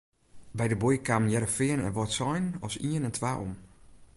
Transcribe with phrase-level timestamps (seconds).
[0.57, 3.53] By de boei kamen Hearrenfean en Wâldsein as ien en twa om.